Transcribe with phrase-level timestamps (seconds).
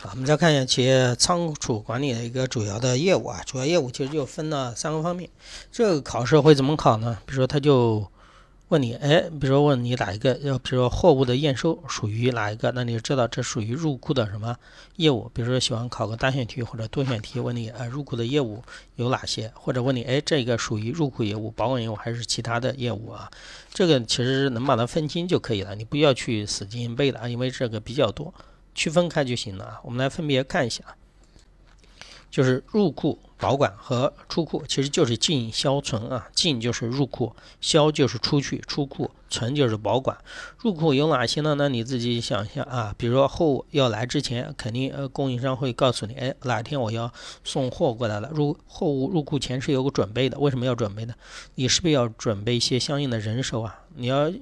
[0.00, 5.28] 好，我们再看一下企业仓储管理的一个主要的业务啊，主要业务其实就分了三个方面。
[5.72, 7.18] 这个考试会怎么考呢？
[7.26, 8.06] 比如说他就
[8.68, 14.54] 问你，哎，比如说问你哪一个，要比如说货物的验收属于哪一个，那你就知道这属于入库的什么
[14.94, 15.28] 业务。
[15.34, 18.62] 比如说喜欢考个单选题或者多选题，问你，呃，入库的业务
[18.94, 19.50] 有哪些？
[19.56, 23.28] 或者问你，哎，这个属于入库业务、保管业务还是其他的业务啊？
[23.74, 28.32] 这个其实能把它分清就可以了，你不要去死记硬背的啊，因为这个比较多。
[28.78, 29.80] 区分开就行了啊。
[29.82, 30.84] 我们来分别看一下，
[32.30, 36.28] 就是入库保管和出库，其实就是进销存啊。
[36.34, 40.16] 进就是入库，销就是出去出库，存就是保管。
[40.58, 41.54] 入库有哪些呢？
[41.56, 42.94] 那你自己想一下啊。
[42.98, 47.12] 比如说货物要来之前，肯定呃供应商会告诉你，哎，哪天我要
[47.44, 48.28] 送货过来了。
[48.32, 51.14] 入货物入库前是有个准备的，为什么要准备呢？
[51.54, 53.80] 你是不是要准备一些相应的人手啊？
[53.94, 54.32] 你要。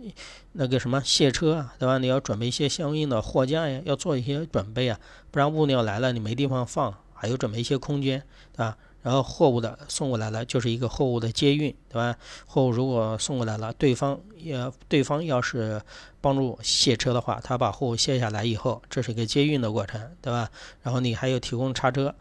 [0.59, 1.99] 那个什么卸车啊，对吧？
[1.99, 4.99] 你要准备一些相应的货架呀，要做一些准备啊，
[5.30, 8.77] 不然物料来了你没地方放，还有准备一些空间，对吧？
[9.02, 12.16] 然后货物的送过来了，就是一个货物的接运，对吧？
[12.46, 15.80] 货物如果送过来了，对方要对方要是
[16.21, 20.51] 帮助卸车的话，他把货物卸下来以后，这是一个接运的过程，对吧？
[20.82, 22.15] 然后你还有提供叉车，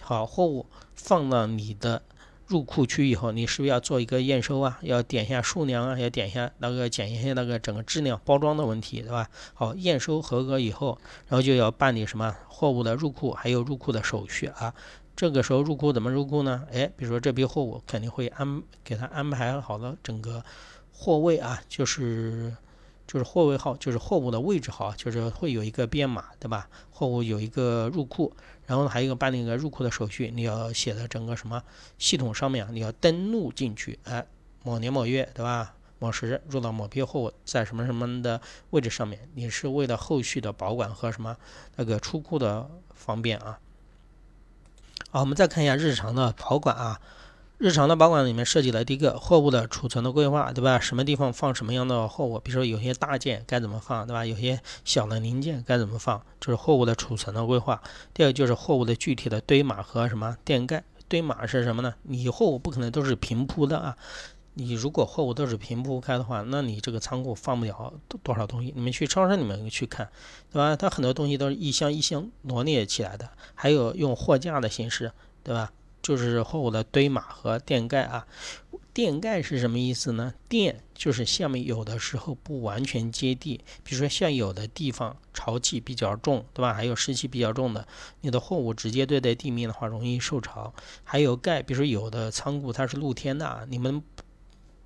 [0.00, 2.02] 好，货物放到你的。
[2.50, 4.76] 入库区以后，你是不是要做一个验收啊？
[4.82, 9.30] 要点一下数量啊，要点一下那个检验一下那个整个质量、包装的问题，对吧？
[9.54, 14.74] 好，验收合格以后，然后就要办理什么货物的入库，还有入库的手续啊。
[15.14, 16.66] 这个时候入库怎么入库呢？
[16.72, 20.42] 哎，比如说这批货物肯定会安给他安排好了整个
[20.92, 22.52] 货位啊，就是
[23.10, 26.68] 就是货位号，就是货物的位置号，就是会有一个编码，对吧？
[26.92, 28.32] 货物有一个入库。
[28.66, 31.60] 然后还有一个办那个入库的手续，你要写的整个什么
[31.98, 34.24] 系统上面啊，你要登录进去，哎，
[34.62, 35.74] 某年某月，对吧？
[35.98, 41.36] 某时入到某批货物在什么什么的位置上面，你是为了后续的保管和什么
[41.74, 43.58] 那个出库的方便啊。
[45.10, 47.00] 好，我们再看一下日常的保管啊。
[47.60, 50.80] 日常的保管里面涉及了第一个货物的储存的规划，对吧？
[50.80, 52.38] 什么地方放什么样的货物？
[52.38, 54.24] 比如说有些大件该怎么放，对吧？
[54.24, 56.22] 有些小的零件该怎么放？
[56.40, 57.82] 这是货物的储存的规划。
[58.14, 60.82] 第二个就是货物的具体的堆码和什么垫盖。
[61.06, 61.92] 堆码是什么呢？
[62.04, 63.94] 你货物不可能都是平铺的啊。
[64.54, 67.92] 你如果货物都是平铺开的话，那你这个仓库放不了
[68.22, 68.72] 多少东西。
[68.74, 70.08] 你们去超市里面去看，
[70.50, 70.74] 对吧？
[70.74, 75.12] 它很多东西都是一箱一箱罗列起来的，还有用货架的形式，
[75.44, 75.70] 对吧？
[76.02, 78.26] 就是货物的堆码和垫盖啊，
[78.94, 80.32] 垫盖是什么意思呢？
[80.48, 86.72] 垫就是下面有的时候不完全接地，比如说像有的地方潮气比较重，对吧？
[86.72, 87.86] 还有湿气比较重的，
[88.22, 90.72] 你的货物直接对待地面的话容易受潮。
[91.04, 94.02] 还有盖，比如说有的仓库它是露天的啊，你们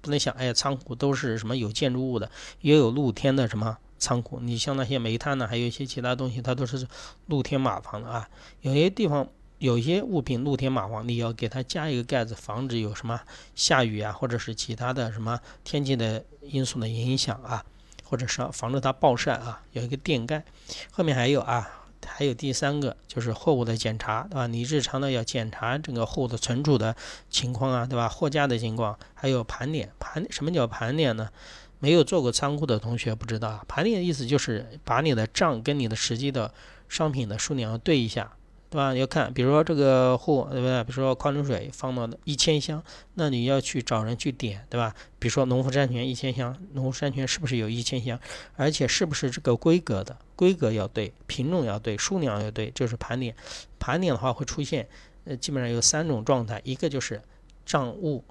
[0.01, 2.29] 不能想，哎，仓库都是什么有建筑物的，
[2.61, 4.41] 也有露天的什么仓库。
[4.41, 6.87] 你像那些煤炭呢，还有一些其他东西，它都是
[7.27, 8.29] 露天码房的啊，
[8.63, 9.29] 有些地方。
[9.65, 13.19] 有些物品露天码房，你要给它加一个盖子，防止有什么
[13.55, 17.65] 下雨啊，或者是其他的什么天气的因素的影响啊，
[18.05, 20.45] 或者是防止它暴晒啊，有一个垫盖。
[20.91, 24.47] 后面还有啊，还有第三个就是货物的检查，对吧？
[24.47, 26.95] 你日常的要检查整个货物的存储的
[27.31, 28.07] 情况啊，对吧？
[28.07, 29.91] 货架的情况，还有盘点。
[29.99, 31.31] 盘什么叫盘点呢？
[31.79, 36.53] 没有做过仓库的同学不知道啊，盘点的意思就是把你的账跟你的实际的
[36.87, 38.31] 商品的数量对一下。
[38.75, 38.93] 对吧？
[38.93, 40.83] 要看，比如说这个货，对不对？
[40.83, 42.83] 比如说矿泉水放到一千箱，
[43.15, 44.93] 那你要去找人去点，对吧？
[45.21, 48.19] 比如说农夫山泉一千箱，农夫山泉是不是有一千箱？
[48.57, 50.17] 而且是不是这个规格的？
[50.35, 53.33] 规格要对，品种要对，数量要对，就是盘点。
[53.79, 54.89] 盘点的话会出现，
[55.23, 57.23] 呃，基本上有三种状态，一个就是
[57.65, 58.25] 账务，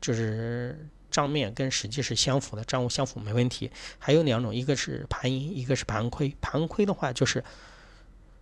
[0.00, 3.70] 就是账面跟实际是相符的，账务相符没问题。
[4.00, 6.34] 还有两种，一个是盘盈，一个是盘亏。
[6.40, 7.44] 盘亏的话就是。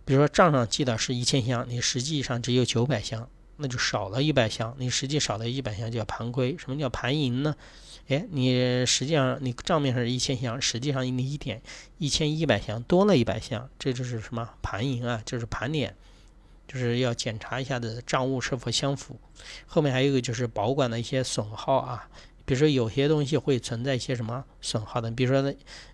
[0.05, 4.75] 比如说账上记的是一千箱，你实际上只有九百箱，那就少了一百箱。
[4.77, 6.57] 你实际少了一百箱叫盘亏。
[6.57, 7.55] 什么叫盘盈呢？
[8.09, 11.61] 哎，你实际上你账面上是一千箱，实际上你一点
[11.99, 15.21] 一千一百箱多了一百箱，这就是什么盘盈啊？
[15.25, 15.95] 就是盘点，
[16.67, 19.17] 就是要检查一下的账务是否相符。
[19.65, 22.09] 后面还有一个就是保管的一些损耗啊。
[22.53, 25.51] 比如说有些东西会存在一些什么损耗的，比如说呢，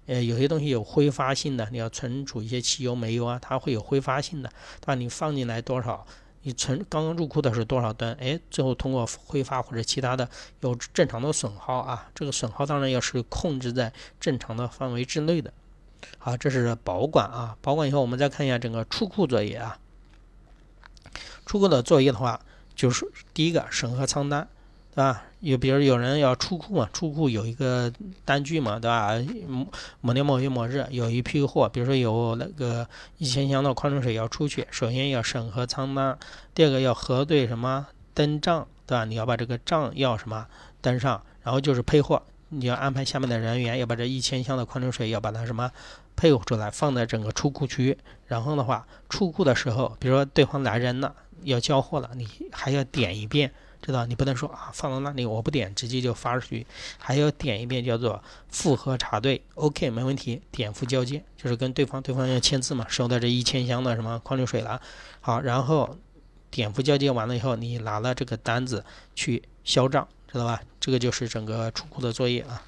[0.07, 4.49] 呃，有些东西有挥发性的，你要存储一些汽油、煤油啊，它会有挥发性的，
[4.81, 4.95] 对吧？
[4.95, 6.05] 你放进来多少，
[6.41, 10.29] 你存刚刚入库的是多少吨，哎，最后通过挥发或者其他的
[10.59, 15.53] 有正常的损耗啊，这个损耗当然要是控制在正常的范围之内的。
[16.17, 19.79] 好，这是保管啊，保管以后我们再看一下整个出库作业啊，
[21.45, 22.41] 出库的作业的话，
[22.75, 24.49] 就是第一个审核仓单。
[25.03, 25.23] 啊？
[25.39, 27.89] 有比如有人要出库嘛，出库有一个
[28.25, 29.11] 单据嘛，对吧？
[30.01, 32.85] 某年某月某日有一批货，比如说有那个
[33.17, 36.17] 一千箱的矿泉水要出去，首先要审核仓单，
[36.53, 39.05] 第二个要核对什么登账，对吧？
[39.05, 40.45] 你要把这个账要什么
[40.81, 45.71] 登上，然后就是配货，你要安排下面的人员要把这一千箱的矿泉水要把它什么
[46.17, 47.97] 配出来，放在整个出库区。
[48.27, 53.53] 然后的话，出库的时候，比如说对方来人了，要交货了，你还要点一遍。
[53.81, 56.67] 知道你不能说啊，放到那里我不点，直接就发出去，
[56.97, 64.81] 还要点一遍叫做复核查对，OK 没问题，点付交接，就是跟对方对方要签字嘛，收到这一千箱的什么矿泉水了，
[65.21, 65.97] 好，然后
[66.51, 68.83] 点付交接完了以后，你拿了这个单子
[69.15, 70.61] 去销账，知道吧？
[70.79, 72.61] 这个就是整个出库的作业啊。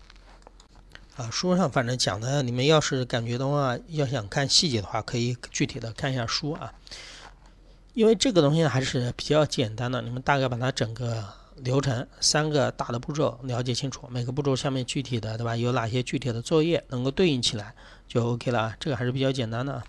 [1.17, 6.73] 啊，书上反正讲的，你们要是感觉的话，要想看细节的话，可以具体的看一下书啊。
[7.93, 11.23] 因为这个东西还是比较简单的，你们大概把它整个
[11.57, 15.55] 流程三个大的步骤了解清楚，每个步骤下面具体的，对吧？
[15.55, 17.75] 有哪些具体的作业能够对应起来
[18.07, 19.83] 就 OK 了啊，这个还是比较简单的啊。